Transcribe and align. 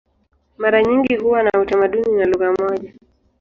Mara 0.57 0.83
nyingi 0.83 1.15
huwa 1.15 1.43
na 1.43 1.51
utamaduni 1.61 2.17
na 2.17 2.25
lugha 2.25 2.53
moja. 2.53 2.93